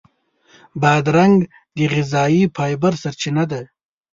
[0.81, 1.35] بادرنګ
[1.77, 3.61] د غذایي فایبر سرچینه ده.